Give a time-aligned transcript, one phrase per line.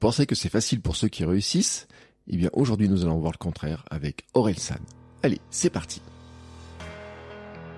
[0.00, 1.88] Vous pensez que c'est facile pour ceux qui réussissent
[2.28, 4.78] Eh bien aujourd'hui nous allons voir le contraire avec Aurel San.
[5.24, 6.00] Allez, c'est parti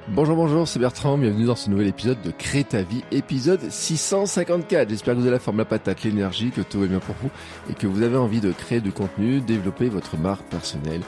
[0.08, 4.90] Bonjour, bonjour, c'est Bertrand, bienvenue dans ce nouvel épisode de Crée ta vie, épisode 654.
[4.90, 7.30] J'espère que vous avez la forme, la patate, l'énergie, que tout va bien pour vous
[7.70, 11.00] et que vous avez envie de créer du contenu, développer votre marque personnelle.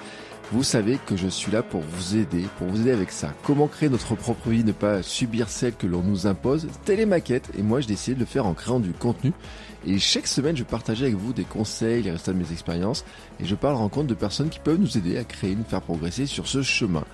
[0.52, 3.32] Vous savez que je suis là pour vous aider, pour vous aider avec ça.
[3.42, 6.68] Comment créer notre propre vie, ne pas subir celle que l'on nous impose?
[6.84, 9.32] Télémaquette, et moi j'ai décidé de le faire en créant du contenu.
[9.86, 13.06] Et chaque semaine, je partage avec vous des conseils, les résultats de mes expériences,
[13.40, 16.26] et je parle rencontre de personnes qui peuvent nous aider à créer, nous faire progresser
[16.26, 17.04] sur ce chemin.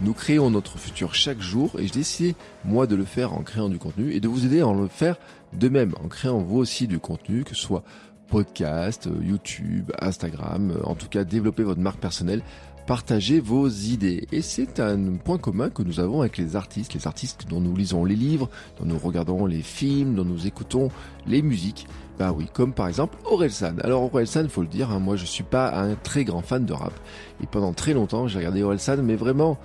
[0.00, 3.68] Nous créons notre futur chaque jour et j'ai décidé, moi, de le faire en créant
[3.68, 5.18] du contenu et de vous aider à en le faire
[5.52, 7.84] de même, en créant vous aussi du contenu, que ce soit
[8.28, 12.42] podcast, YouTube, Instagram, en tout cas développer votre marque personnelle,
[12.88, 14.26] partager vos idées.
[14.32, 17.76] Et c'est un point commun que nous avons avec les artistes, les artistes dont nous
[17.76, 18.48] lisons les livres,
[18.80, 20.88] dont nous regardons les films, dont nous écoutons
[21.26, 21.86] les musiques.
[22.18, 23.74] Bah oui, comme par exemple Orelsan.
[23.84, 26.72] Alors Orelsan, faut le dire, hein, moi je suis pas un très grand fan de
[26.72, 26.94] rap.
[27.42, 29.58] Et pendant très longtemps, j'ai regardé Orelsan, mais vraiment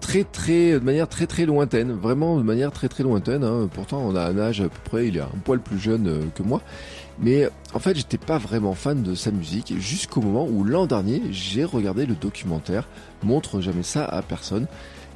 [0.00, 3.44] très très de manière très très lointaine, vraiment de manière très très lointaine.
[3.44, 3.68] Hein.
[3.72, 6.20] Pourtant, on a un âge à peu près, il est un poil plus jeune euh,
[6.34, 6.62] que moi.
[7.22, 11.22] Mais en fait, j'étais pas vraiment fan de sa musique jusqu'au moment où l'an dernier,
[11.30, 12.88] j'ai regardé le documentaire
[13.22, 14.66] Montre jamais ça à personne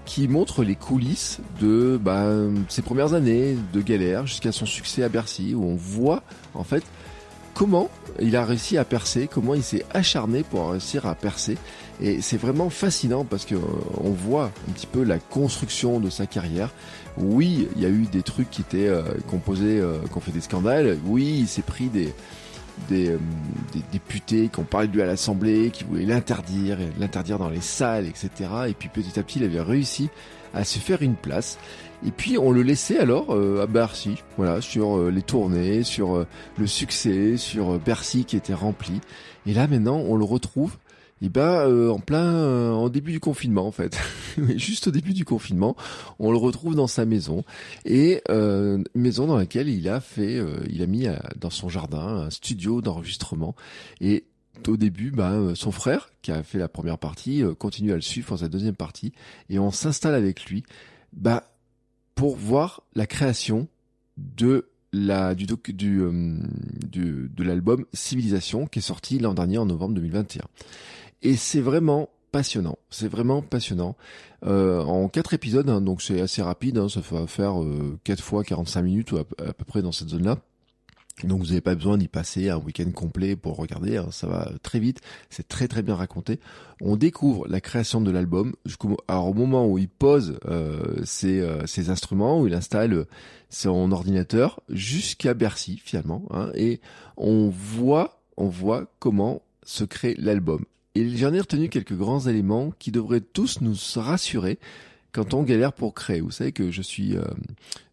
[0.04, 2.26] qui montre les coulisses de bah,
[2.68, 6.84] ses premières années de galère jusqu'à son succès à Bercy où on voit en fait
[7.54, 7.88] comment
[8.20, 11.56] il a réussi à percer, comment il s'est acharné pour réussir à percer.
[12.00, 13.60] Et c'est vraiment fascinant parce que euh,
[14.02, 16.70] on voit un petit peu la construction de sa carrière.
[17.18, 20.32] Oui, il y a eu des trucs qui étaient euh, composés, euh, qui ont fait
[20.32, 20.98] des scandales.
[21.06, 22.12] Oui, il s'est pris des
[22.88, 23.18] des, euh,
[23.72, 27.60] des, députés qui ont parlé de lui à l'Assemblée, qui voulaient l'interdire, l'interdire dans les
[27.60, 28.30] salles, etc.
[28.68, 30.10] Et puis petit à petit, il avait réussi
[30.52, 31.58] à se faire une place.
[32.06, 36.26] Et puis on le laissait alors euh, à Bercy, voilà, sur les tournées, sur
[36.58, 39.00] le succès, sur Bercy qui était rempli.
[39.46, 40.76] Et là maintenant, on le retrouve
[41.22, 43.96] et eh ben euh, en plein euh, en début du confinement en fait.
[44.56, 45.76] Juste au début du confinement
[46.18, 47.44] on le retrouve dans sa maison.
[47.84, 52.24] Et euh, maison dans laquelle il a fait euh, il a mis dans son jardin
[52.26, 53.54] un studio d'enregistrement.
[54.00, 54.24] Et
[54.66, 58.26] au début ben son frère qui a fait la première partie continue à le suivre
[58.26, 59.12] pour sa deuxième partie.
[59.48, 60.64] Et on s'installe avec lui
[61.12, 61.44] bah
[62.16, 63.68] pour voir la création
[64.16, 69.94] de la du, doc, du de l'album Civilisation qui est sorti l'an dernier en novembre
[69.94, 70.42] 2021
[71.24, 72.78] et c'est vraiment passionnant.
[72.90, 73.96] C'est vraiment passionnant.
[74.44, 78.22] Euh, en quatre épisodes, hein, donc c'est assez rapide, hein, ça va faire euh, 4
[78.22, 80.38] fois 45 minutes à, peu près dans cette zone-là.
[81.22, 84.50] Donc vous n'avez pas besoin d'y passer un week-end complet pour regarder, hein, ça va
[84.64, 86.40] très vite, c'est très très bien raconté.
[86.80, 88.52] On découvre la création de l'album,
[89.06, 93.06] alors au moment où il pose euh, ses, euh, ses, instruments, où il installe
[93.48, 96.24] son ordinateur, jusqu'à Bercy finalement,
[96.54, 96.80] et
[97.16, 100.64] on voit, on voit comment se crée l'album.
[100.94, 104.58] Et j'en ai retenu quelques grands éléments qui devraient tous nous rassurer
[105.14, 106.20] quand on galère pour créer.
[106.20, 107.22] Vous savez que je suis, euh,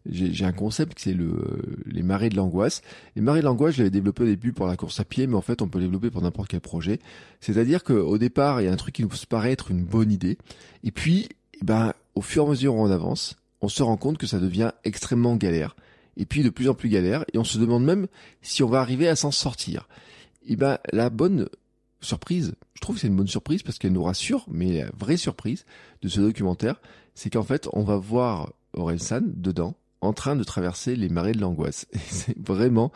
[0.06, 2.82] j'ai un concept qui c'est le les marées de l'angoisse.
[3.14, 5.36] Les marées de l'angoisse, je l'avais développé au début pour la course à pied, mais
[5.36, 6.98] en fait, on peut développer pour n'importe quel projet.
[7.40, 10.36] C'est-à-dire qu'au départ, il y a un truc qui nous paraît être une bonne idée,
[10.84, 11.28] et puis,
[11.60, 14.26] eh ben, au fur et à mesure où on avance, on se rend compte que
[14.26, 15.76] ça devient extrêmement galère,
[16.16, 18.08] et puis de plus en plus galère, et on se demande même
[18.42, 19.88] si on va arriver à s'en sortir.
[20.44, 21.48] Et eh ben, la bonne
[22.02, 25.16] surprise, je trouve que c'est une bonne surprise parce qu'elle nous rassure, mais la vraie
[25.16, 25.64] surprise
[26.02, 26.80] de ce documentaire,
[27.14, 31.40] c'est qu'en fait, on va voir Orelsan dedans, en train de traverser les marées de
[31.40, 31.86] l'angoisse.
[31.92, 32.92] Et c'est vraiment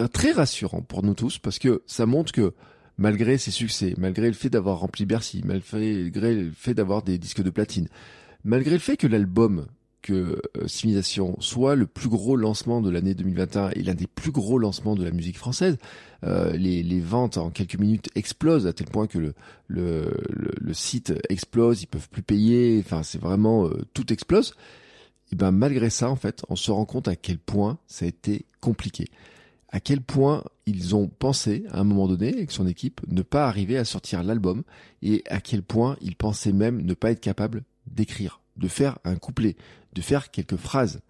[0.00, 2.54] euh, très rassurant pour nous tous parce que ça montre que
[2.98, 7.42] malgré ses succès, malgré le fait d'avoir rempli Bercy, malgré le fait d'avoir des disques
[7.42, 7.88] de platine,
[8.44, 9.66] malgré le fait que l'album
[10.02, 14.32] que euh, Civilisation soit le plus gros lancement de l'année 2021 et l'un des plus
[14.32, 15.78] gros lancements de la musique française.
[16.24, 19.34] Euh, les, les, ventes en quelques minutes explosent à tel point que le,
[19.68, 24.54] le, le, site explose, ils peuvent plus payer, enfin c'est vraiment euh, tout explose.
[25.32, 28.08] Et ben malgré ça en fait, on se rend compte à quel point ça a
[28.08, 29.08] été compliqué,
[29.70, 33.48] à quel point ils ont pensé à un moment donné avec son équipe ne pas
[33.48, 34.62] arriver à sortir l'album
[35.00, 39.16] et à quel point ils pensaient même ne pas être capables d'écrire de faire un
[39.16, 39.56] couplet,
[39.92, 41.00] de faire quelques phrases.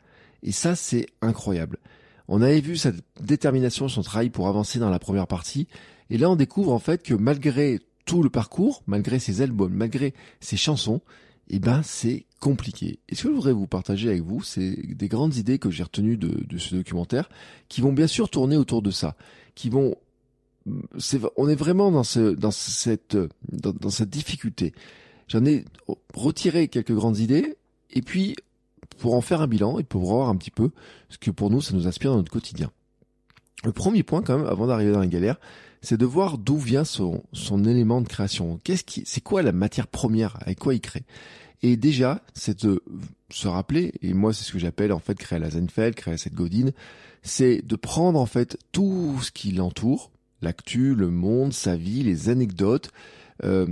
[0.43, 1.79] Et ça, c'est incroyable.
[2.27, 5.69] On avait vu sa détermination, son travail pour avancer dans la première partie.
[6.11, 10.15] Et là, on découvre en fait que malgré tout le parcours, malgré ses albums, malgré
[10.41, 11.03] ses chansons,
[11.49, 13.01] eh ben, c'est compliqué.
[13.09, 15.83] Et ce que je voudrais vous partager avec vous, c'est des grandes idées que j'ai
[15.83, 17.29] retenues de, ce documentaire,
[17.69, 19.17] qui vont bien sûr tourner autour de ça,
[19.55, 19.95] qui vont
[21.37, 23.17] on est vraiment dans cette
[24.09, 24.73] difficulté.
[25.32, 25.64] J'en ai
[26.12, 27.56] retiré quelques grandes idées,
[27.90, 28.37] et puis
[28.99, 30.70] pour en faire un bilan et pour voir un petit peu
[31.08, 32.70] ce que pour nous ça nous inspire dans notre quotidien.
[33.64, 35.40] Le premier point quand même, avant d'arriver dans la galère,
[35.81, 38.61] c'est de voir d'où vient son, son élément de création.
[38.62, 40.37] Qu'est-ce qui, c'est quoi la matière première?
[40.43, 41.05] Avec quoi il crée?
[41.62, 42.82] Et déjà, c'est de
[43.31, 46.34] se rappeler, et moi c'est ce que j'appelle en fait créer la Zenfeld, créer cette
[46.34, 46.73] Godine,
[47.23, 50.11] c'est de prendre en fait tout ce qui l'entoure,
[50.43, 52.90] l'actu, le monde, sa vie, les anecdotes,
[53.44, 53.67] euh,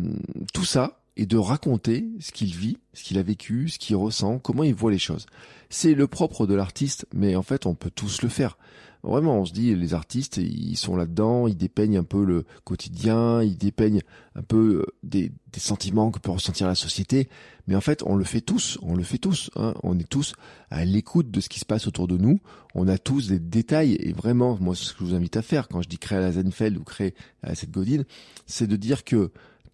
[0.55, 4.39] tout ça, et de raconter ce qu'il vit, ce qu'il a vécu, ce qu'il ressent,
[4.39, 5.27] comment il voit les choses.
[5.69, 8.57] C'est le propre de l'artiste, mais en fait on peut tous le faire.
[9.03, 13.43] Vraiment, on se dit, les artistes, ils sont là-dedans, ils dépeignent un peu le quotidien,
[13.43, 14.03] ils dépeignent
[14.35, 17.31] un peu euh, des, des, sentiments que peut ressentir la société.
[17.67, 19.51] Mais en fait, on le fait tous, on le fait tous.
[19.57, 19.73] Hein.
[19.83, 20.35] On est tous
[20.71, 22.41] à l'écoute de ce qui se passe autour de nous.
[22.75, 23.95] On a tous des détails.
[23.95, 26.23] Et vraiment, moi, ce que je vous invite à faire quand je dis créer à
[26.23, 28.05] la Zenfeld ou créer à cette Godine,
[28.47, 29.31] c'est de dire que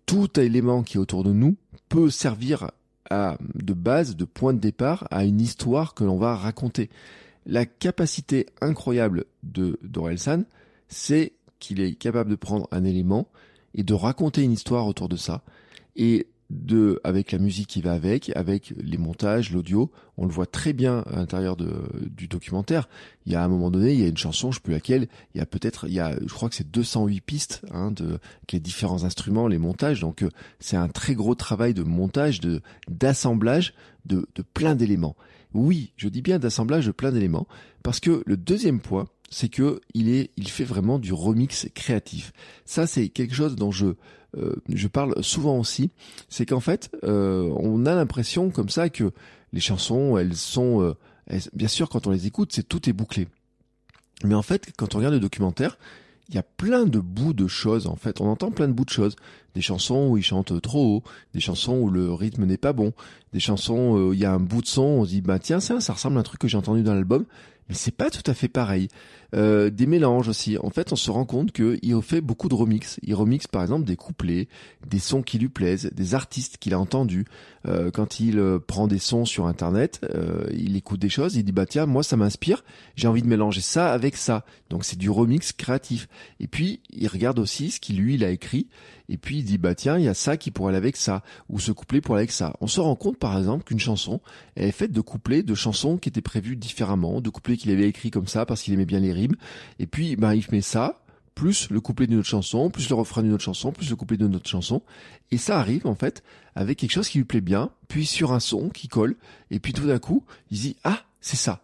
[0.06, 1.56] tout élément qui est autour de nous
[1.88, 2.70] peut servir
[3.10, 6.90] à, de base, de point de départ à une histoire que l'on va raconter.
[7.44, 10.44] La capacité incroyable de d'Orelsan,
[10.88, 13.28] c'est qu'il est capable de prendre un élément
[13.74, 15.42] et de raconter une histoire autour de ça.
[15.96, 20.46] Et de avec la musique qui va avec, avec les montages, l'audio, on le voit
[20.46, 21.70] très bien à l'intérieur de,
[22.08, 22.88] du documentaire.
[23.26, 25.08] Il y a un moment donné, il y a une chanson, je sais plus laquelle,
[25.34, 28.06] il y a peut-être, il y a, je crois que c'est 208 pistes hein, de
[28.06, 30.00] avec les différents instruments, les montages.
[30.00, 35.16] Donc euh, c'est un très gros travail de montage, de d'assemblage de, de plein d'éléments.
[35.52, 37.46] Oui, je dis bien d'assemblage de plein d'éléments,
[37.82, 42.32] parce que le deuxième point, c'est que il est, il fait vraiment du remix créatif.
[42.64, 43.94] Ça, c'est quelque chose dont je,
[44.68, 45.90] je parle souvent aussi.
[46.28, 49.12] C'est qu'en fait, euh, on a l'impression comme ça que
[49.52, 53.28] les chansons, elles sont, euh, bien sûr, quand on les écoute, c'est tout est bouclé.
[54.24, 55.78] Mais en fait, quand on regarde le documentaire,
[56.28, 58.20] il y a plein de bouts de choses en fait.
[58.20, 59.14] On entend plein de bouts de choses.
[59.54, 61.02] Des chansons où ils chantent trop haut,
[61.34, 62.92] des chansons où le rythme n'est pas bon,
[63.32, 65.60] des chansons où il y a un bout de son, on se dit bah tiens
[65.60, 67.26] ça, ça ressemble à un truc que j'ai entendu dans l'album
[67.68, 68.88] mais c'est pas tout à fait pareil.
[69.34, 70.56] Euh, des mélanges aussi.
[70.58, 72.98] En fait, on se rend compte qu'il fait beaucoup de remix.
[73.02, 74.48] Il remixe par exemple des couplets,
[74.88, 77.26] des sons qui lui plaisent, des artistes qu'il a entendus.
[77.68, 81.44] Euh, quand il euh, prend des sons sur Internet, euh, il écoute des choses, il
[81.44, 82.64] dit bah tiens, moi ça m'inspire,
[82.94, 84.44] j'ai envie de mélanger ça avec ça.
[84.70, 86.08] Donc c'est du remix créatif.
[86.38, 88.68] Et puis il regarde aussi ce qu'il lui il a écrit.
[89.08, 91.22] Et puis il dit bah tiens, il y a ça qui pourrait aller avec ça,
[91.48, 92.54] ou ce couplet pourrait aller avec ça.
[92.60, 94.20] On se rend compte par exemple qu'une chanson
[94.54, 98.10] est faite de couplets de chansons qui étaient prévues différemment, de couplets qu'il avait écrit
[98.10, 99.12] comme ça parce qu'il aimait bien les
[99.78, 101.02] Et puis, ben, il met ça,
[101.34, 104.16] plus le couplet d'une autre chanson, plus le refrain d'une autre chanson, plus le couplet
[104.16, 104.82] d'une autre chanson.
[105.30, 106.22] Et ça arrive, en fait,
[106.54, 109.16] avec quelque chose qui lui plaît bien, puis sur un son qui colle,
[109.50, 111.62] et puis tout d'un coup, il dit, ah, c'est ça.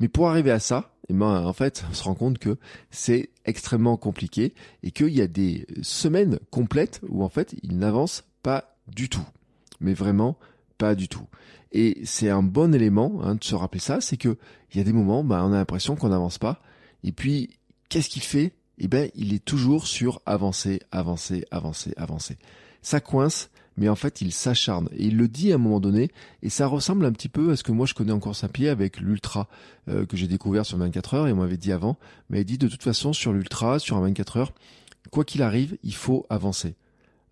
[0.00, 2.58] Mais pour arriver à ça, eh ben, en fait, on se rend compte que
[2.90, 8.24] c'est extrêmement compliqué et qu'il y a des semaines complètes où, en fait, il n'avance
[8.42, 9.26] pas du tout.
[9.80, 10.38] Mais vraiment,
[10.76, 11.26] pas du tout.
[11.72, 14.36] Et c'est un bon élément hein, de se rappeler ça, c'est que
[14.72, 16.62] il y a des moments, bah, on a l'impression qu'on n'avance pas.
[17.04, 17.50] Et puis,
[17.88, 18.52] qu'est-ce qu'il fait?
[18.78, 22.36] Eh ben, il est toujours sur avancer, avancer, avancer, avancer.
[22.82, 24.88] Ça coince, mais en fait, il s'acharne.
[24.92, 26.10] Et il le dit à un moment donné,
[26.42, 28.68] et ça ressemble un petit peu à ce que moi je connais encore saint pied
[28.68, 29.48] avec l'Ultra,
[29.88, 31.96] euh, que j'ai découvert sur 24 heures, et on m'avait dit avant.
[32.30, 34.52] Mais il dit de toute façon, sur l'Ultra, sur un 24 heures,
[35.10, 36.76] quoi qu'il arrive, il faut avancer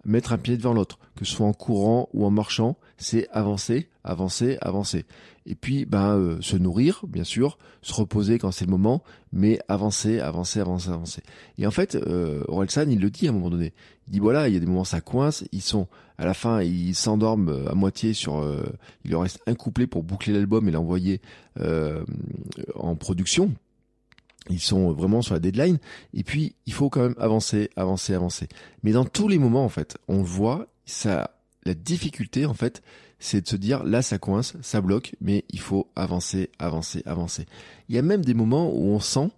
[0.06, 3.88] mettre un pied devant l'autre, que ce soit en courant ou en marchant, c'est avancer,
[4.04, 5.04] avancer, avancer.
[5.44, 9.60] Et puis, ben, euh, se nourrir, bien sûr, se reposer quand c'est le moment, mais
[9.68, 11.22] avancer, avancer, avancer, avancer.
[11.58, 13.72] Et en fait, euh, Orelsan, il le dit à un moment donné.
[14.08, 15.86] Il dit voilà, il y a des moments ça coince, ils sont
[16.18, 18.38] à la fin, ils s'endorment euh, à moitié sur.
[18.38, 18.64] Euh,
[19.04, 21.20] il leur reste un couplet pour boucler l'album et l'envoyer
[22.74, 23.52] en production
[24.48, 25.78] ils sont vraiment sur la deadline.
[26.14, 28.48] Et puis, il faut quand même avancer, avancer, avancer.
[28.82, 32.82] Mais dans tous les moments, en fait, on voit ça, la difficulté, en fait,
[33.18, 37.46] c'est de se dire, là, ça coince, ça bloque, mais il faut avancer, avancer, avancer.
[37.88, 39.30] Il y a même des moments où on sent,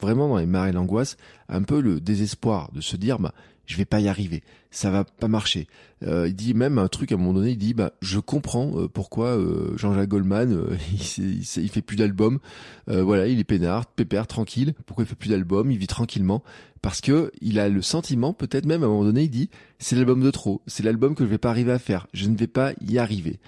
[0.00, 1.16] vraiment dans les marées d'angoisse,
[1.48, 3.34] un peu le désespoir de se dire, bah,
[3.66, 5.66] je vais pas y arriver, ça va pas marcher.
[6.02, 8.78] Euh, il dit même un truc à un moment donné, il dit bah je comprends
[8.78, 12.38] euh, pourquoi euh, Jean-Jacques Goldman il, il, fait plus d'albums,
[12.86, 14.74] voilà il est peinard, pépère, tranquille.
[14.86, 16.42] Pourquoi il fait plus d'albums Il vit tranquillement.
[16.82, 19.96] Parce que il a le sentiment, peut-être même à un moment donné, il dit c'est
[19.96, 22.46] l'album de trop, c'est l'album que je vais pas arriver à faire, je ne vais
[22.46, 23.40] pas y arriver.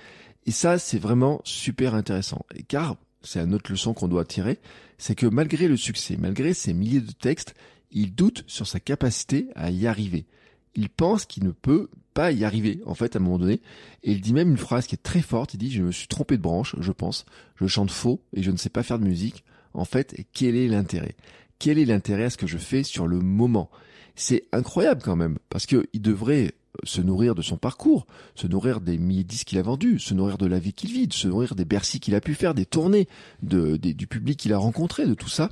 [0.46, 4.58] Et ça c'est vraiment super intéressant, car c'est une autre leçon qu'on doit tirer,
[4.96, 7.54] c'est que malgré le succès, malgré ses milliers de textes,
[7.90, 10.26] il doute sur sa capacité à y arriver.
[10.74, 13.60] Il pense qu'il ne peut pas y arriver, en fait, à un moment donné.
[14.02, 15.54] Et il dit même une phrase qui est très forte.
[15.54, 17.26] Il dit, je me suis trompé de branche, je pense.
[17.56, 19.44] Je chante faux et je ne sais pas faire de musique.
[19.74, 21.16] En fait, quel est l'intérêt?
[21.58, 23.70] Quel est l'intérêt à ce que je fais sur le moment?
[24.14, 26.52] C'est incroyable quand même, parce qu'il devrait
[26.84, 30.38] se nourrir de son parcours, se nourrir des milliers de qu'il a vendus, se nourrir
[30.38, 33.08] de la vie qu'il vit, se nourrir des Bercy qu'il a pu faire, des tournées,
[33.42, 35.50] de, du public qu'il a rencontré, de tout ça.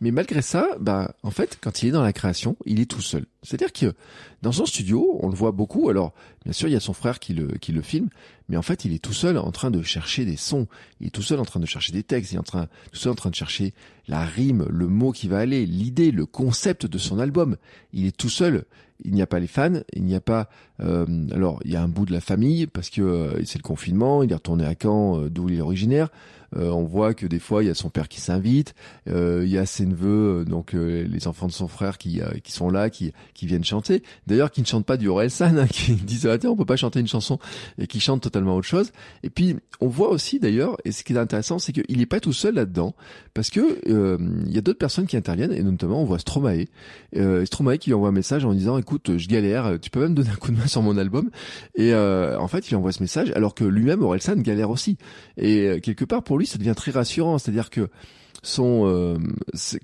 [0.00, 3.02] Mais malgré ça, bah, en fait, quand il est dans la création, il est tout
[3.02, 3.26] seul.
[3.46, 3.94] C'est-à-dire que
[4.42, 5.88] dans son studio, on le voit beaucoup.
[5.88, 6.12] Alors,
[6.44, 8.08] bien sûr, il y a son frère qui le, qui le filme,
[8.48, 10.66] mais en fait, il est tout seul en train de chercher des sons.
[11.00, 12.32] Il est tout seul en train de chercher des textes.
[12.32, 13.72] Il est en train, tout seul en train de chercher
[14.08, 17.56] la rime, le mot qui va aller, l'idée, le concept de son album.
[17.92, 18.66] Il est tout seul
[19.04, 20.48] il n'y a pas les fans, il n'y a pas.
[20.80, 23.62] Euh, alors, il y a un bout de la famille parce que euh, c'est le
[23.62, 24.22] confinement.
[24.22, 26.08] Il est retourné à Caen, euh, d'où il est originaire.
[26.54, 28.74] Euh, on voit que des fois il y a son père qui s'invite,
[29.08, 32.52] euh, il y a ses neveux, euh, donc les enfants de son frère qui qui
[32.52, 34.02] sont là, qui qui viennent chanter.
[34.26, 36.76] D'ailleurs, qui ne chantent pas du Orelsan, hein, qui disent ah tiens on peut pas
[36.76, 37.38] chanter une chanson
[37.78, 38.92] et qui chantent totalement autre chose.
[39.22, 42.20] Et puis on voit aussi d'ailleurs, et ce qui est intéressant, c'est qu'il n'est pas
[42.20, 42.94] tout seul là-dedans,
[43.34, 46.66] parce que il y a d'autres personnes qui interviennent et notamment on voit Stromae,
[47.44, 50.16] Stromae qui lui envoie un message en disant écoute je galère, tu peux même me
[50.16, 51.30] donner un coup de main sur mon album.
[51.74, 54.96] Et en fait il envoie ce message alors que lui-même Orelsan galère aussi.
[55.36, 57.38] Et quelque part lui, ça devient très rassurant.
[57.38, 57.88] C'est-à-dire que
[58.42, 59.16] son euh,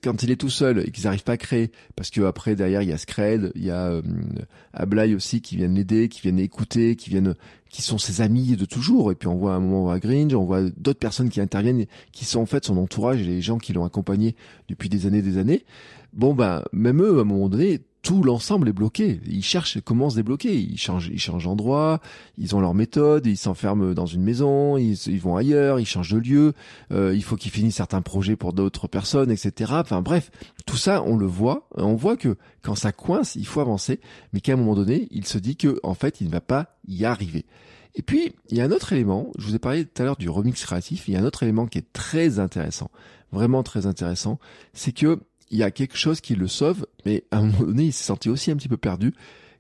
[0.03, 2.83] quand il est tout seul et qu'ils n'arrivent pas à créer, parce que après derrière
[2.83, 6.97] il y a Scred, il y a euh, aussi qui viennent l'aider, qui viennent écouter,
[6.97, 7.35] qui viennent,
[7.71, 9.11] qui sont ses amis de toujours.
[9.11, 11.87] Et puis on voit un moment on voit Gringe, on voit d'autres personnes qui interviennent,
[12.13, 14.37] qui sont en fait son entourage et les gens qui l'ont accompagné
[14.69, 15.65] depuis des années, des années.
[16.13, 19.21] Bon ben même eux à un moment donné tout l'ensemble est bloqué.
[19.27, 20.55] Ils cherchent comment se débloquer.
[20.55, 22.01] Ils changent, ils changent d'endroit,
[22.37, 26.19] ils ont leur méthode, ils s'enferment dans une maison, ils, vont ailleurs, ils changent de
[26.19, 26.53] lieu.
[26.91, 29.73] Euh, il faut qu'ils finissent certains projets pour d'autres personnes, etc.
[29.77, 30.31] Enfin bref,
[30.67, 31.69] tout ça, on le voit.
[31.77, 34.01] On voit que quand ça coince, il faut avancer,
[34.33, 36.77] mais qu'à un moment donné, il se dit que en fait, il ne va pas
[36.89, 37.47] y arriver.
[37.95, 39.31] Et puis, il y a un autre élément.
[39.39, 41.09] Je vous ai parlé tout à l'heure du remix créatif.
[41.09, 42.91] Il y a un autre élément qui est très intéressant,
[43.33, 44.39] vraiment très intéressant,
[44.73, 45.21] c'est que
[45.53, 48.05] il y a quelque chose qui le sauve, mais à un moment donné, il s'est
[48.05, 49.15] senti aussi un petit peu perdu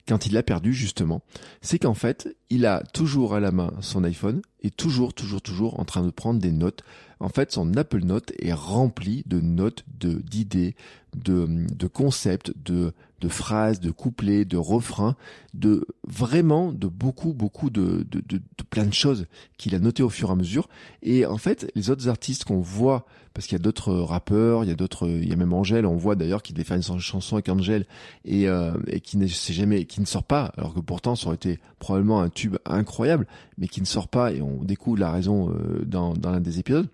[0.08, 1.22] quand il l'a perdu justement.
[1.60, 5.78] C'est qu'en fait, il a toujours à la main son iPhone et toujours, toujours, toujours
[5.78, 6.82] en train de prendre des notes.
[7.20, 10.74] En fait, son Apple Note est rempli de notes, de d'idées,
[11.14, 15.14] de, de concepts, de de phrases, de couplets, de refrains,
[15.54, 19.26] de vraiment de beaucoup, beaucoup de, de, de, plein de choses
[19.58, 20.68] qu'il a notées au fur et à mesure.
[21.02, 24.68] Et en fait, les autres artistes qu'on voit, parce qu'il y a d'autres rappeurs, il
[24.68, 27.36] y a d'autres, il y a même Angèle, on voit d'ailleurs qu'il faire une chanson
[27.36, 27.86] avec Angèle
[28.24, 31.36] et, euh, et qui ne jamais, qui ne sort pas, alors que pourtant ça aurait
[31.36, 33.26] été probablement un tube incroyable,
[33.56, 36.58] mais qui ne sort pas et on découvre la raison euh, dans, dans l'un des
[36.58, 36.88] épisodes.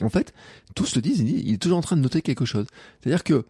[0.00, 0.32] En fait,
[0.74, 2.66] tous le disent, il est toujours en train de noter quelque chose.
[3.00, 3.44] C'est-à-dire que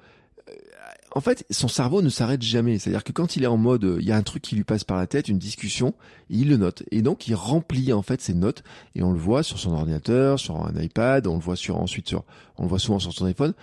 [1.15, 2.79] en fait, son cerveau ne s'arrête jamais.
[2.79, 4.85] C'est-à-dire que quand il est en mode, il y a un truc qui lui passe
[4.85, 5.95] par la tête, une discussion,
[6.31, 6.83] il le note.
[6.91, 8.63] Et donc, il remplit en fait ses notes.
[8.95, 12.09] Et on le voit sur son ordinateur, sur un iPad, on le voit sur ensuite
[12.09, 12.25] sur,
[12.57, 13.55] on le voit souvent sur son téléphone.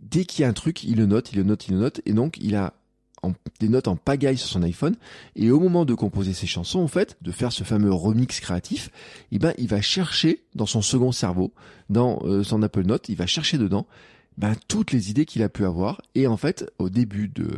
[0.00, 2.00] Dès qu'il y a un truc, il le note, il le note, il le note.
[2.06, 2.74] Et donc, il a
[3.60, 4.96] des notes en pagaille sur son iPhone.
[5.36, 8.90] Et au moment de composer ses chansons, en fait, de faire ce fameux remix créatif,
[9.32, 11.52] eh ben, il va chercher dans son second cerveau,
[11.90, 13.86] dans euh, son Apple Note, il va chercher dedans
[14.36, 16.02] ben, toutes les idées qu'il a pu avoir.
[16.14, 17.48] Et en fait, au début de,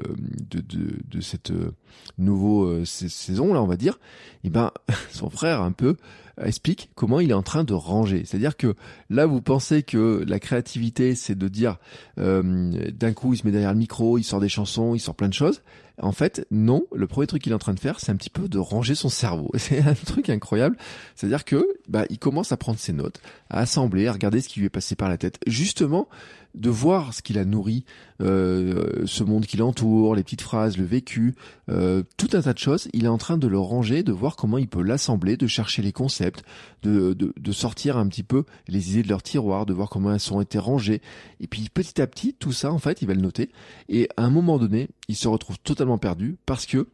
[0.51, 0.63] de,
[1.09, 1.73] de, cette euh,
[2.19, 3.99] nouvelle euh, saison, là, on va dire,
[4.45, 4.71] et ben,
[5.11, 5.97] son frère un peu
[6.45, 8.25] explique comment il est en train de ranger.
[8.25, 8.75] C'est-à-dire que
[9.11, 11.79] là, vous pensez que la créativité, c'est de dire
[12.19, 15.15] euh, d'un coup, il se met derrière le micro, il sort des chansons, il sort
[15.15, 15.63] plein de choses.
[16.01, 16.85] En fait, non.
[16.95, 18.95] Le premier truc qu'il est en train de faire, c'est un petit peu de ranger
[18.95, 19.51] son cerveau.
[19.57, 20.77] C'est un truc incroyable.
[21.15, 24.61] C'est-à-dire que, bah, il commence à prendre ses notes, à assembler, à regarder ce qui
[24.61, 26.09] lui est passé par la tête, justement
[26.55, 27.85] de voir ce qu'il a nourri,
[28.23, 31.35] euh, ce monde qui l'entoure, les petites phrases, le vécu,
[31.71, 32.89] euh, tout un tas de choses.
[32.93, 35.83] Il est en train de le ranger, de voir comment il peut l'assembler, de chercher
[35.83, 36.43] les concepts,
[36.83, 40.13] de, de, de, sortir un petit peu les idées de leur tiroir, de voir comment
[40.13, 41.03] elles ont été rangées.
[41.41, 43.51] Et puis petit à petit, tout ça, en fait, il va le noter.
[43.89, 46.87] Et à un moment donné, il se retrouve totalement perdu parce que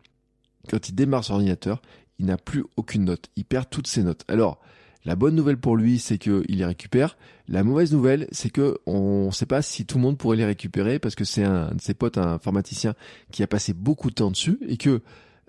[0.68, 1.82] quand il démarre son ordinateur,
[2.18, 3.30] il n'a plus aucune note.
[3.36, 4.24] Il perd toutes ses notes.
[4.28, 4.60] Alors,
[5.04, 7.16] la bonne nouvelle pour lui, c'est qu'il les récupère.
[7.48, 10.44] La mauvaise nouvelle, c'est que on ne sait pas si tout le monde pourrait les
[10.44, 12.94] récupérer parce que c'est un de ses potes, un informaticien,
[13.32, 15.00] qui a passé beaucoup de temps dessus et que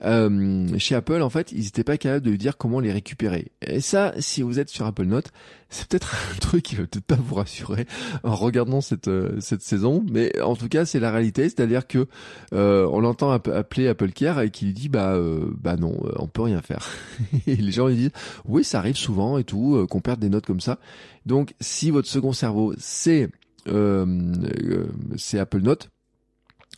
[0.06, 3.52] euh, chez Apple, en fait, ils n'étaient pas capables de lui dire comment les récupérer.
[3.66, 5.32] Et ça, si vous êtes sur Apple Note,
[5.70, 7.86] c'est peut-être un truc qui va peut-être pas vous rassurer
[8.24, 12.08] en regardant cette euh, cette saison, mais en tout cas, c'est la réalité, c'est-à-dire que
[12.54, 15.18] euh, on l'entend appeler Apple Care et qui lui dit bah
[15.62, 16.90] bah non, on peut rien faire.
[17.48, 18.12] et les gens ils disent
[18.46, 20.80] oui, ça arrive souvent et tout, qu'on perde des notes comme ça.
[21.26, 23.30] Donc, si votre second cerveau c'est
[25.16, 25.90] c'est Apple Note,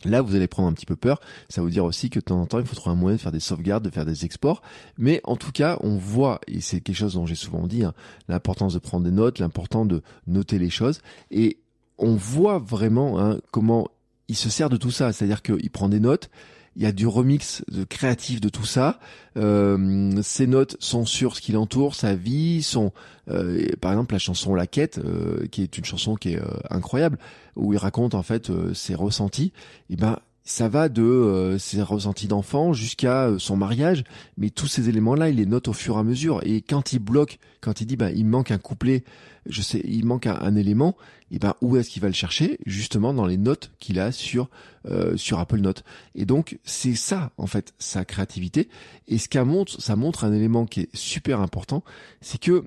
[0.05, 1.19] Là, vous allez prendre un petit peu peur.
[1.50, 3.21] Ça veut dire aussi que de temps en temps, il faut trouver un moyen de
[3.21, 4.62] faire des sauvegardes, de faire des exports.
[4.97, 7.93] Mais en tout cas, on voit, et c'est quelque chose dont j'ai souvent dit, hein,
[8.27, 11.01] l'importance de prendre des notes, l'importance de noter les choses.
[11.31, 11.57] Et
[11.97, 13.88] on voit vraiment hein, comment
[14.27, 15.13] il se sert de tout ça.
[15.13, 16.29] C'est-à-dire qu'il prend des notes,
[16.75, 19.00] il y a du remix de créatif de tout ça.
[19.38, 22.91] Euh, ses notes sont sur ce qui l'entoure, sa vie, son,
[23.29, 26.46] euh, par exemple la chanson La Quête, euh, qui est une chanson qui est euh,
[26.70, 27.17] incroyable,
[27.55, 29.53] où il raconte en fait ses ressentis.
[29.89, 34.03] Et ben ça va de ses ressentis d'enfant jusqu'à son mariage,
[34.37, 36.39] mais tous ces éléments-là, il les note au fur et à mesure.
[36.43, 39.03] Et quand il bloque, quand il dit bah il manque un couplet,
[39.47, 40.95] je sais, il manque un, élément,
[41.31, 42.59] et ben où est-ce qu'il va le chercher?
[42.67, 44.49] Justement dans les notes qu'il a sur
[44.87, 45.83] euh, sur Apple Notes.
[46.13, 48.69] Et donc c'est ça en fait sa créativité.
[49.07, 51.83] Et ce qu'elle montre, ça montre un élément qui est super important,
[52.21, 52.65] c'est que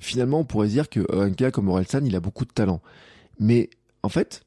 [0.00, 2.80] finalement on pourrait dire que euh, un gars comme Orelsan, il a beaucoup de talent,
[3.38, 3.70] mais
[4.02, 4.42] en fait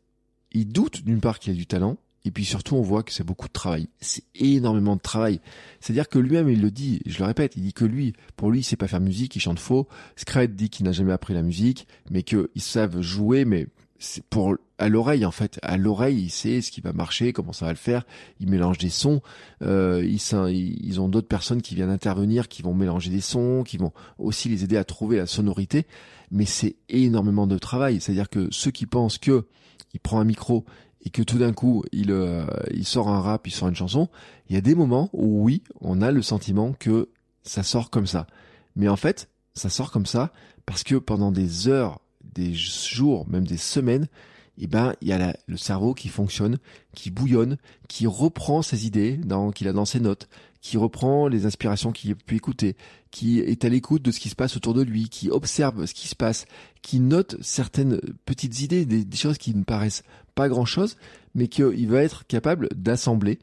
[0.52, 3.26] il doute d'une part qu'il a du talent et puis surtout, on voit que c'est
[3.26, 3.90] beaucoup de travail.
[4.00, 5.42] C'est énormément de travail.
[5.82, 8.60] C'est-à-dire que lui-même, il le dit, je le répète, il dit que lui, pour lui,
[8.60, 9.88] il sait pas faire musique, il chante faux.
[10.16, 13.68] Scred dit qu'il n'a jamais appris la musique, mais qu'ils savent jouer, mais
[14.00, 15.60] c'est pour à l'oreille en fait.
[15.62, 18.06] À l'oreille, il sait ce qui va marcher, comment ça va le faire.
[18.40, 19.22] Il mélange des sons.
[19.62, 23.78] Euh, ils, ils ont d'autres personnes qui viennent intervenir, qui vont mélanger des sons, qui
[23.78, 25.88] vont aussi les aider à trouver la sonorité.
[26.32, 28.02] Mais c'est énormément de travail.
[28.02, 29.46] C'est-à-dire que ceux qui pensent que
[29.94, 30.66] il prend un micro
[31.04, 34.10] et que tout d'un coup il, euh, il sort un rap, il sort une chanson,
[34.50, 37.10] il y a des moments où oui, on a le sentiment que
[37.44, 38.28] ça sort comme ça.
[38.76, 40.32] Mais en fait, ça sort comme ça
[40.66, 44.08] parce que pendant des heures, des jours, même des semaines,
[44.58, 46.58] eh ben il y a le cerveau qui fonctionne,
[46.96, 47.58] qui bouillonne,
[47.88, 49.20] qui reprend ses idées
[49.54, 50.30] qu'il a dans ses notes,
[50.64, 52.78] qui reprend les inspirations qu'il a pu écouter,
[53.12, 55.94] qui est à l'écoute de ce qui se passe autour de lui, qui observe ce
[55.94, 56.46] qui se passe,
[56.82, 60.04] qui note certaines petites idées, des, choses qui ne paraissent
[60.36, 60.96] pas grand-chose,
[61.36, 63.40] mais qu'il va être capable d'assembler.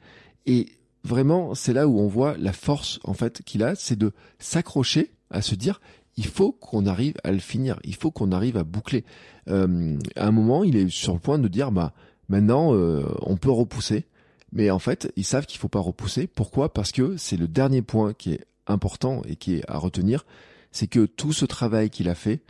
[0.46, 0.70] Et
[1.04, 5.12] vraiment, c'est là où on voit la force en fait qu'il a, c'est de s'accrocher
[5.30, 5.80] à se dire
[6.16, 9.04] il faut qu'on arrive à le finir, il faut qu'on arrive à boucler.
[9.48, 11.92] Euh, à un moment, il est sur le point de dire bah
[12.30, 14.06] maintenant euh, on peut repousser,
[14.52, 16.26] mais en fait ils savent qu'il faut pas repousser.
[16.26, 16.72] Pourquoi?
[16.72, 20.24] Parce que c'est le dernier point qui est important et qui est à retenir,
[20.72, 22.40] c'est que tout ce travail qu'il a fait,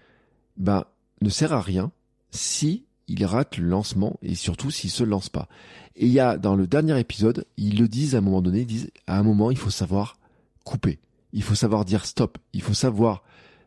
[0.56, 1.90] bah ne sert à rien
[2.30, 5.48] si il rate le lancement et surtout s'il se lance pas.
[5.96, 8.60] Et il y a dans le dernier épisode, ils le disent à un moment donné,
[8.60, 10.16] ils disent à un moment il faut savoir
[10.64, 10.98] couper,
[11.32, 13.24] il faut savoir dire stop, il faut savoir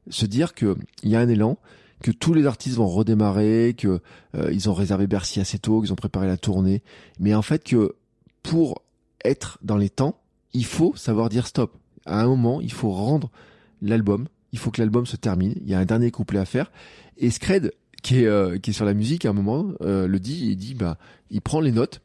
[0.10, 1.58] se dire que il y a un élan,
[2.02, 4.02] que tous les artistes vont redémarrer, que
[4.36, 6.84] euh, ils ont réservé Bercy assez tôt, qu'ils ont préparé la tournée,
[7.20, 7.96] mais en fait que
[8.44, 8.84] pour
[9.26, 10.20] être dans les temps,
[10.54, 11.76] il faut savoir dire stop.
[12.06, 13.32] À un moment, il faut rendre
[13.82, 16.72] l'album, il faut que l'album se termine, il y a un dernier couplet à faire
[17.18, 20.20] et Scred qui est euh, qui est sur la musique à un moment euh, le
[20.20, 20.98] dit il dit bah
[21.32, 22.02] il prend les notes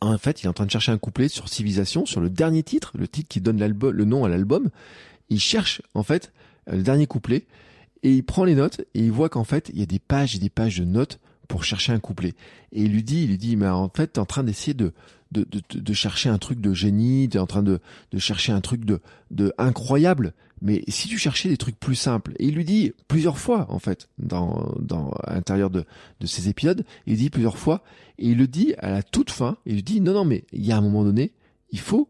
[0.00, 2.62] en fait, il est en train de chercher un couplet sur Civilisation, sur le dernier
[2.62, 4.70] titre, le titre qui donne le nom à l'album.
[5.30, 6.32] Il cherche en fait
[6.66, 7.46] le dernier couplet,
[8.02, 10.36] et il prend les notes, et il voit qu'en fait, il y a des pages
[10.36, 12.34] et des pages de notes pour chercher un couplet.
[12.72, 14.92] Et il lui dit, il lui dit, mais en fait, t'es en train d'essayer de,
[15.42, 17.80] de, chercher un truc de génie, t'es en train de,
[18.18, 19.00] chercher un truc de,
[19.58, 20.34] incroyable.
[20.62, 23.78] Mais si tu cherchais des trucs plus simples, et il lui dit plusieurs fois, en
[23.78, 25.84] fait, dans, dans, à l'intérieur de,
[26.20, 27.82] de ces épisodes, il dit plusieurs fois,
[28.18, 30.64] et il le dit à la toute fin, il lui dit, non, non, mais il
[30.64, 31.32] y a un moment donné,
[31.70, 32.08] il faut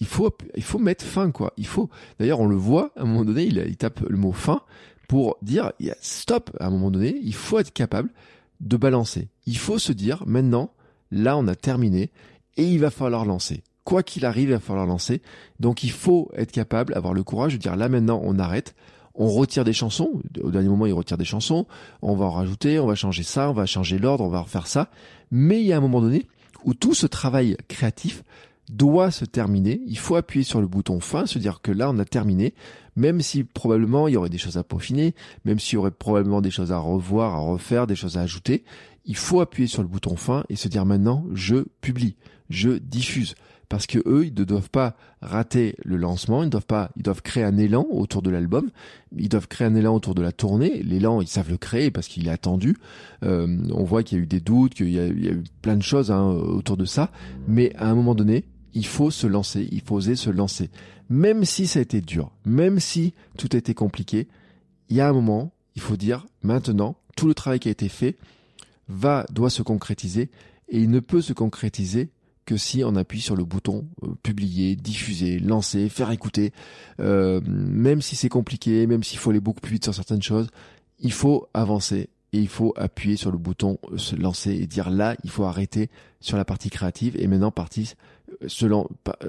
[0.00, 1.52] il faut, il faut mettre fin, quoi.
[1.56, 1.88] Il faut.
[2.18, 4.62] D'ailleurs, on le voit, à un moment donné, il, il tape le mot fin
[5.06, 8.10] pour dire, stop, à un moment donné, il faut être capable
[8.60, 9.28] de balancer.
[9.46, 10.72] Il faut se dire, maintenant,
[11.12, 12.10] là, on a terminé
[12.56, 13.62] et il va falloir lancer.
[13.84, 15.22] Quoi qu'il arrive, il va falloir lancer.
[15.58, 18.74] Donc, il faut être capable, avoir le courage de dire, là, maintenant, on arrête.
[19.14, 20.22] On retire des chansons.
[20.42, 21.66] Au dernier moment, il retire des chansons.
[22.00, 24.66] On va en rajouter, on va changer ça, on va changer l'ordre, on va refaire
[24.66, 24.90] ça.
[25.30, 26.26] Mais il y a un moment donné
[26.64, 28.22] où tout ce travail créatif
[28.70, 29.82] doit se terminer.
[29.86, 32.54] Il faut appuyer sur le bouton fin, se dire que là on a terminé,
[32.96, 36.40] même si probablement il y aurait des choses à peaufiner, même s'il y aurait probablement
[36.40, 38.64] des choses à revoir, à refaire, des choses à ajouter.
[39.04, 42.16] Il faut appuyer sur le bouton fin et se dire maintenant je publie,
[42.52, 43.34] je diffuse.
[43.68, 47.22] Parce que eux, ils ne doivent pas rater le lancement, ils doivent pas, ils doivent
[47.22, 48.70] créer un élan autour de l'album,
[49.16, 50.82] ils doivent créer un élan autour de la tournée.
[50.82, 52.76] L'élan, ils savent le créer parce qu'il est attendu.
[53.24, 55.82] Euh, on voit qu'il y a eu des doutes, qu'il y, a eu plein de
[55.82, 57.10] choses hein, autour de ça,
[57.48, 60.68] mais à un moment donné, il faut se lancer, il faut oser se lancer.
[61.08, 64.28] Même si ça a été dur, même si tout a été compliqué,
[64.90, 67.88] il y a un moment, il faut dire maintenant, tout le travail qui a été
[67.88, 68.18] fait
[68.88, 70.30] va, doit se concrétiser
[70.68, 72.10] et il ne peut se concrétiser
[72.56, 76.52] si on appuie sur le bouton euh, publier, diffuser, lancer, faire écouter,
[77.00, 80.48] euh, même si c'est compliqué, même s'il faut aller beaucoup plus vite sur certaines choses,
[81.00, 84.90] il faut avancer et il faut appuyer sur le bouton euh, se lancer et dire
[84.90, 87.94] là, il faut arrêter sur la partie créative et maintenant partie,
[88.46, 88.66] se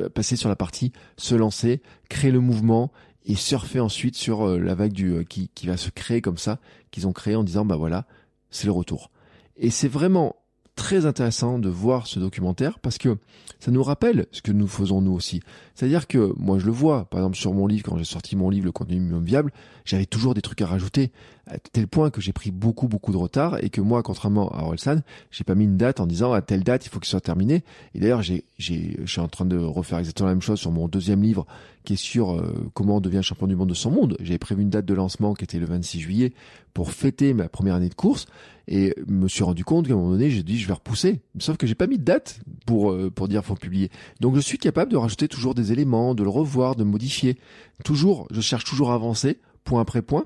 [0.09, 2.91] passer sur la partie se lancer, créer le mouvement
[3.25, 6.59] et surfer ensuite sur la vague du qui, qui va se créer comme ça
[6.91, 8.05] qu'ils ont créé en disant bah voilà,
[8.49, 9.12] c'est le retour.
[9.57, 10.36] Et c'est vraiment
[10.75, 13.17] très intéressant de voir ce documentaire parce que
[13.59, 15.41] ça nous rappelle ce que nous faisons nous aussi.
[15.75, 18.49] C'est-à-dire que moi je le vois, par exemple sur mon livre, quand j'ai sorti mon
[18.49, 19.51] livre Le contenu minimum viable,
[19.85, 21.11] j'avais toujours des trucs à rajouter,
[21.47, 24.63] à tel point que j'ai pris beaucoup beaucoup de retard et que moi, contrairement à
[24.63, 27.11] Orelsan, j'ai pas mis une date en disant à telle date il faut que ce
[27.11, 27.63] soit terminé.
[27.93, 30.71] Et d'ailleurs, j'ai, j'ai, je suis en train de refaire exactement la même chose sur
[30.71, 31.45] mon deuxième livre
[31.83, 34.15] qui est sur euh, comment on devient champion du monde de son monde.
[34.21, 36.33] J'avais prévu une date de lancement qui était le 26 juillet
[36.73, 38.25] pour fêter ma première année de course
[38.67, 41.19] et me suis rendu compte qu'à un moment donné, j'ai dit je vais repousser.
[41.39, 43.91] Sauf que j'ai pas mis de date pour euh, pour dire faut publier.
[44.21, 47.37] Donc je suis capable de rajouter toujours des éléments, de le revoir, de modifier.
[47.83, 50.26] Toujours, je cherche toujours à avancer point après point.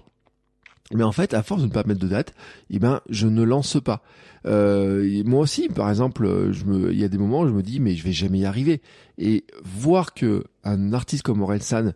[0.94, 2.34] Mais en fait, à force de ne pas mettre de date,
[2.70, 4.04] eh ben, je ne lance pas.
[4.46, 7.64] Euh, moi aussi, par exemple, je me, il y a des moments où je me
[7.64, 8.82] dis, mais je vais jamais y arriver.
[9.18, 11.92] Et voir que un artiste comme Orelsan,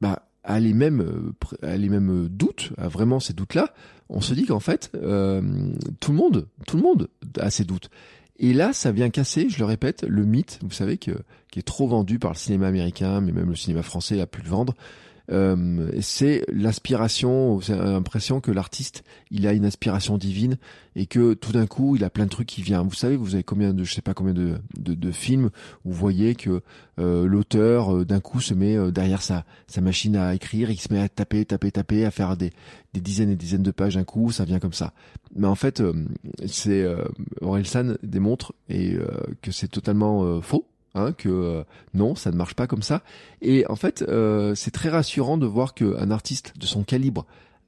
[0.00, 3.72] bah, a les mêmes, a les mêmes doutes, a vraiment ces doutes-là,
[4.08, 5.42] on se dit qu'en fait, euh,
[6.00, 7.90] tout le monde, tout le monde a ces doutes.
[8.38, 11.10] Et là, ça vient casser, je le répète, le mythe, vous savez, que,
[11.50, 14.42] qui est trop vendu par le cinéma américain, mais même le cinéma français a pu
[14.42, 14.74] le vendre,
[15.30, 20.56] euh, c'est l'aspiration, c'est l'impression que l'artiste, il a une aspiration divine
[20.96, 22.88] et que tout d'un coup, il a plein de trucs qui viennent.
[22.88, 25.50] Vous savez, vous avez combien de, je sais pas combien de, de, de films
[25.84, 26.62] où vous voyez que
[26.98, 30.80] euh, l'auteur euh, d'un coup se met euh, derrière sa, sa machine à écrire, il
[30.80, 32.52] se met à taper, taper, taper, à faire des,
[32.94, 34.92] des dizaines et dizaines de pages d'un coup, ça vient comme ça.
[35.36, 35.82] Mais en fait,
[36.46, 36.86] c'est
[37.42, 38.96] Orelsan démontre et
[39.42, 43.02] que c'est totalement faux Hein, que euh, non, ça ne marche pas comme ça.
[43.42, 47.26] Et en fait, euh, c'est très rassurant de voir qu'un artiste de son calibre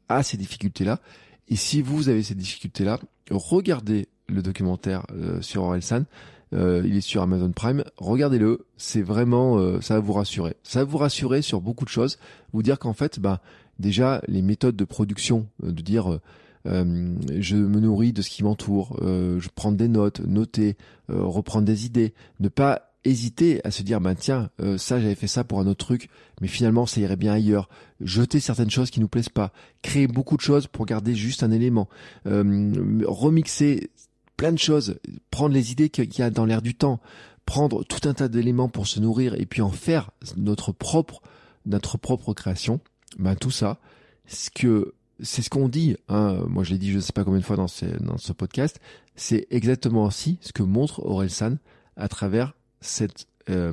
[0.09, 1.01] a ces difficultés-là.
[1.49, 2.99] Et si vous avez ces difficultés-là,
[3.31, 6.05] regardez le documentaire euh, sur Orelsan.
[6.53, 7.85] il est sur Amazon Prime.
[7.99, 8.67] Regardez-le.
[8.77, 10.57] C'est vraiment, ça va vous rassurer.
[10.63, 12.19] Ça va vous rassurer sur beaucoup de choses.
[12.53, 13.41] Vous dire qu'en fait, bah,
[13.79, 16.19] déjà, les méthodes de production, de dire,
[16.65, 20.77] je me nourris de ce qui m'entoure, je prends des notes, noter,
[21.09, 25.27] reprendre des idées, ne pas hésiter à se dire bah tiens euh, ça j'avais fait
[25.27, 26.11] ça pour un autre truc
[26.41, 27.69] mais finalement ça irait bien ailleurs.
[28.01, 29.53] Jeter certaines choses qui nous plaisent pas.
[29.83, 31.89] Créer beaucoup de choses pour garder juste un élément.
[32.27, 33.91] Euh, remixer
[34.37, 34.99] plein de choses.
[35.31, 37.01] Prendre les idées qu'il y a dans l'air du temps.
[37.45, 41.21] Prendre tout un tas d'éléments pour se nourrir et puis en faire notre propre
[41.67, 42.81] notre propre création.
[43.19, 43.81] Ben tout ça
[44.27, 47.41] ce que c'est ce qu'on dit hein, moi je l'ai dit je sais pas combien
[47.41, 48.81] de fois dans ce, dans ce podcast.
[49.17, 51.57] C'est exactement aussi ce que montre Orelsan
[51.97, 53.73] à travers cette, euh,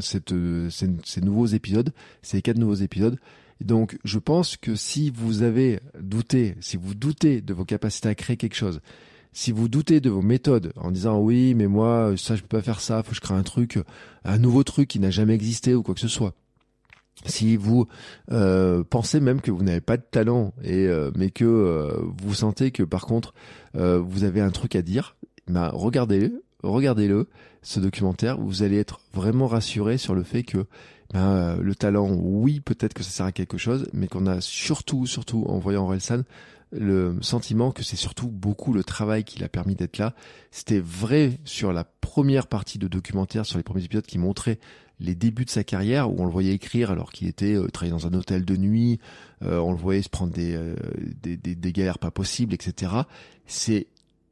[0.00, 0.34] cette,
[0.70, 3.18] ces, ces, nouveaux épisodes, ces quatre nouveaux épisodes.
[3.60, 8.14] donc, je pense que si vous avez douté, si vous doutez de vos capacités à
[8.14, 8.80] créer quelque chose,
[9.32, 12.62] si vous doutez de vos méthodes en disant oui, mais moi, ça, je peux pas
[12.62, 13.78] faire ça, faut que je crée un truc,
[14.24, 16.34] un nouveau truc qui n'a jamais existé ou quoi que ce soit.
[17.24, 17.86] Si vous
[18.30, 22.34] euh, pensez même que vous n'avez pas de talent et euh, mais que euh, vous
[22.34, 23.32] sentez que par contre
[23.74, 25.16] euh, vous avez un truc à dire,
[25.48, 27.28] bah regardez-le, regardez-le,
[27.62, 30.66] ce documentaire, vous allez être vraiment rassuré sur le fait que
[31.12, 35.06] ben, le talent, oui, peut-être que ça sert à quelque chose, mais qu'on a surtout,
[35.06, 36.22] surtout en voyant Orelsan,
[36.72, 40.14] le sentiment que c'est surtout beaucoup le travail qui l'a permis d'être là.
[40.50, 44.58] C'était vrai sur la première partie de documentaire, sur les premiers épisodes qui montraient
[44.98, 47.92] les débuts de sa carrière, où on le voyait écrire alors qu'il était euh, travaillé
[47.92, 48.98] dans un hôtel de nuit,
[49.42, 50.74] euh, on le voyait se prendre des, euh,
[51.22, 52.92] des, des galères pas possibles, etc.
[53.46, 53.88] C'est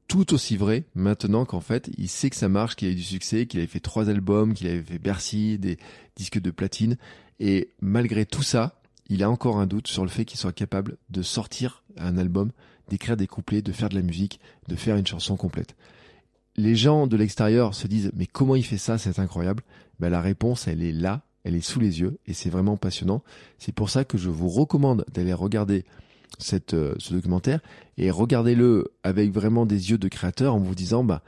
[0.08, 3.02] tout aussi vrai maintenant qu'en fait, il sait que ça marche, qu'il a eu du
[3.02, 5.78] succès, qu'il avait fait trois albums, qu'il avait fait Bercy, des
[6.16, 6.96] disques de platine.
[7.40, 10.96] Et malgré tout ça, il a encore un doute sur le fait qu'il soit capable
[11.10, 12.50] de sortir un album,
[12.88, 15.74] d'écrire des couplets, de faire de la musique, de faire une chanson complète.
[16.56, 19.62] Les gens de l'extérieur se disent mais comment il fait ça, c'est incroyable.
[20.00, 23.22] Ben, la réponse, elle est là, elle est sous les yeux et c'est vraiment passionnant.
[23.58, 25.84] C'est pour ça que je vous recommande d'aller regarder
[26.38, 27.60] cette, euh, ce documentaire
[27.96, 31.22] et regardez-le avec vraiment des yeux de créateur en vous disant bah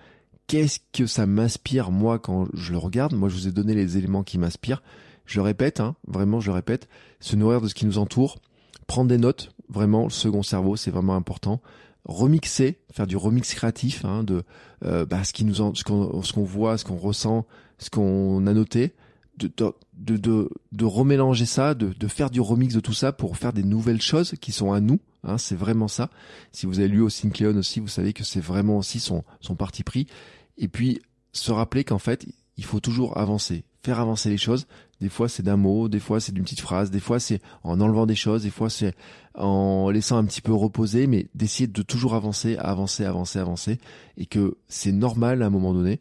[0.47, 3.15] qu'est-ce que ça m'inspire moi quand je le regarde.
[3.15, 4.83] Moi, je vous ai donné les éléments qui m'inspirent.
[5.25, 6.89] Je répète, hein, vraiment, je répète,
[7.21, 8.39] se nourrir de ce qui nous entoure,
[8.87, 11.61] prendre des notes, vraiment, le second cerveau, c'est vraiment important.
[12.05, 14.45] Remixer, faire du remix créatif, hein, de
[14.85, 17.45] euh, bah, ce qui nous, en, ce qu'on, ce qu'on voit, ce qu'on ressent,
[17.79, 18.95] ce qu'on a noté,
[19.37, 19.51] de,
[19.97, 23.53] de, de, de, remélanger ça, de, de faire du remix de tout ça pour faire
[23.53, 25.01] des nouvelles choses qui sont à nous.
[25.25, 26.11] Hein, c'est vraiment ça.
[26.53, 29.55] Si vous avez lu au Sinclair aussi, vous savez que c'est vraiment aussi son, son
[29.55, 30.07] parti pris.
[30.57, 31.01] Et puis
[31.33, 34.67] se rappeler qu'en fait, il faut toujours avancer, faire avancer les choses.
[35.01, 37.81] Des fois c'est d'un mot, des fois c'est d'une petite phrase, des fois c'est en
[37.81, 38.95] enlevant des choses, des fois c'est
[39.35, 43.79] en laissant un petit peu reposer, mais d'essayer de toujours avancer, avancer, avancer, avancer,
[44.17, 46.01] et que c'est normal à un moment donné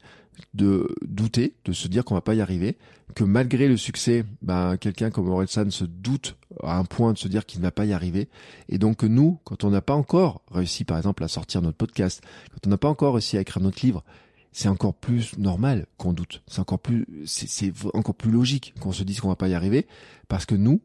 [0.54, 2.78] de douter, de se dire qu'on va pas y arriver,
[3.14, 7.28] que malgré le succès, ben, quelqu'un comme Orelsan se doute à un point de se
[7.28, 8.30] dire qu'il ne va pas y arriver.
[8.70, 12.22] Et donc nous, quand on n'a pas encore réussi par exemple à sortir notre podcast,
[12.52, 14.04] quand on n'a pas encore réussi à écrire notre livre,
[14.52, 16.42] c'est encore plus normal qu'on doute.
[16.48, 19.86] C'est encore plus, c'est encore plus logique qu'on se dise qu'on va pas y arriver,
[20.30, 20.82] parce que nous,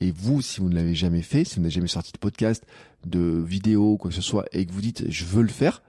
[0.00, 2.66] et vous, si vous ne l'avez jamais fait, si vous n'avez jamais sorti de podcast,
[3.06, 5.82] de vidéo, quoi que ce soit, et que vous dites je veux le faire,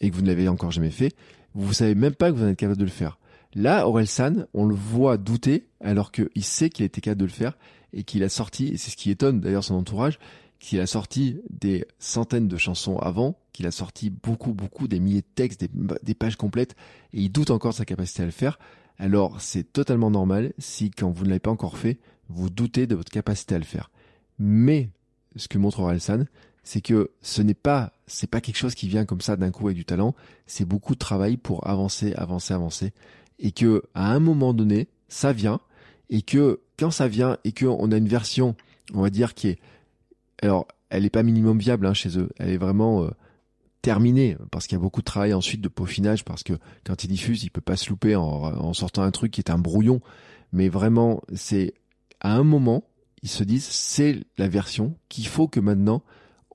[0.00, 1.14] et que vous ne l'avez encore jamais fait,
[1.54, 3.18] vous savez même pas que vous êtes capable de le faire.
[3.54, 7.56] Là, San, on le voit douter alors qu'il sait qu'il était capable de le faire
[7.92, 10.18] et qu'il a sorti, et c'est ce qui étonne d'ailleurs son entourage,
[10.58, 15.20] qu'il a sorti des centaines de chansons avant, qu'il a sorti beaucoup, beaucoup, des milliers
[15.20, 15.64] de textes,
[16.02, 16.74] des, pages complètes,
[17.12, 18.58] et il doute encore de sa capacité à le faire.
[18.98, 22.96] Alors c'est totalement normal si quand vous ne l'avez pas encore fait, vous doutez de
[22.96, 23.90] votre capacité à le faire.
[24.38, 24.90] Mais
[25.36, 26.26] ce que montre San,
[26.64, 29.66] c'est que ce n'est pas c'est pas quelque chose qui vient comme ça d'un coup
[29.66, 30.14] avec du talent,
[30.46, 32.92] c'est beaucoup de travail pour avancer, avancer, avancer.
[33.38, 35.60] Et que à un moment donné, ça vient.
[36.10, 38.56] Et que quand ça vient et que on a une version,
[38.92, 39.58] on va dire qui est
[40.42, 43.10] alors, elle est pas minimum viable hein, chez eux, elle est vraiment euh,
[43.80, 44.36] terminée.
[44.50, 46.24] Parce qu'il y a beaucoup de travail ensuite de peaufinage.
[46.24, 49.40] Parce que quand ils diffusent, il peut pas se louper en sortant un truc qui
[49.40, 50.00] est un brouillon,
[50.52, 51.74] mais vraiment c'est
[52.20, 52.84] à un moment,
[53.22, 56.02] ils se disent c'est la version qu'il faut que maintenant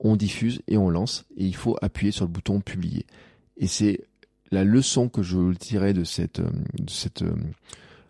[0.00, 3.06] on diffuse et on lance, et il faut appuyer sur le bouton publier.
[3.58, 4.00] Et c'est
[4.50, 7.34] la leçon que je tirais de cette, euh, de cette euh,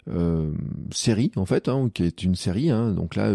[0.08, 0.52] euh,
[0.92, 2.70] série, en fait, hein, qui est une série.
[2.70, 2.92] Hein.
[2.92, 3.34] donc là,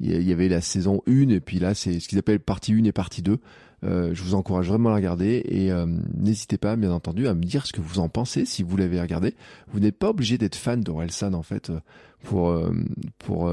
[0.00, 2.84] il y avait la saison 1, et puis là, c'est ce qu'ils appellent partie 1
[2.84, 3.38] et partie 2.
[3.84, 7.34] Euh, je vous encourage vraiment à la regarder et euh, n'hésitez pas, bien entendu, à
[7.34, 9.34] me dire ce que vous en pensez si vous l'avez regardé.
[9.72, 11.72] Vous n'êtes pas obligé d'être fan d'Orelsan en fait
[12.22, 12.56] pour
[13.18, 13.52] pour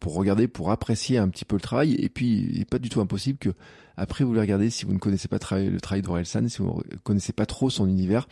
[0.00, 1.94] pour regarder, pour apprécier un petit peu le travail.
[1.98, 3.50] Et puis, il n'est pas du tout impossible que
[3.96, 6.96] après vous le regardez si vous ne connaissez pas le travail d'Orelsan, si vous ne
[6.98, 8.26] connaissez pas trop son univers,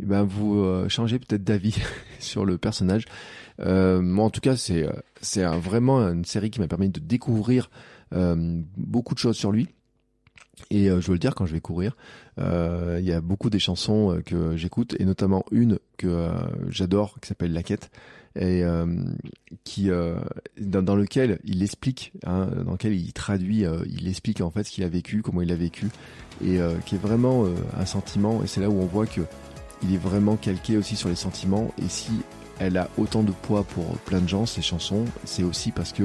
[0.00, 1.76] eh ben vous changez peut-être d'avis
[2.20, 3.06] sur le personnage.
[3.60, 4.86] Euh, moi, en tout cas, c'est
[5.20, 7.70] c'est vraiment une série qui m'a permis de découvrir
[8.76, 9.68] beaucoup de choses sur lui.
[10.70, 11.96] Et euh, je veux le dire quand je vais courir,
[12.38, 16.30] euh, il y a beaucoup des chansons euh, que j'écoute et notamment une que
[16.68, 17.90] j'adore qui s'appelle La Quête
[18.34, 18.64] et
[19.62, 19.90] qui
[20.58, 24.72] dans, dans, lequel il explique, hein, dans lequel il traduit, il explique en fait ce
[24.72, 25.88] qu'il a vécu, comment il a vécu
[26.42, 27.44] et qui est vraiment
[27.78, 29.20] un sentiment et c'est là où on voit que
[29.84, 32.10] il est vraiment calqué aussi sur les sentiments et si
[32.58, 36.04] elle a autant de poids pour plein de gens ces chansons, c'est aussi parce que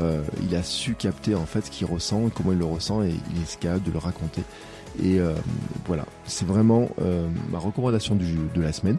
[0.00, 3.10] euh, il a su capter en fait ce qu'il ressent, comment il le ressent et
[3.34, 4.42] il est capable de le raconter.
[5.02, 5.32] Et euh,
[5.86, 8.98] voilà, c'est vraiment euh, ma recommandation du, de la semaine.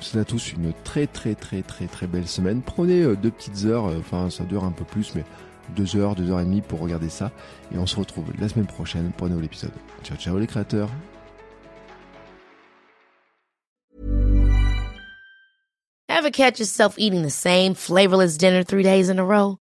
[0.00, 2.62] Je vous souhaite à tous une très très très très très belle semaine.
[2.62, 5.24] Prenez deux petites heures, enfin ça dure un peu plus, mais
[5.76, 7.30] deux heures, deux heures et demie pour regarder ça.
[7.74, 9.72] Et on se retrouve la semaine prochaine pour un nouvel épisode.
[10.02, 10.90] Ciao ciao les créateurs.
[16.34, 19.63] Catch yourself eating the same flavorless dinner three days in a row?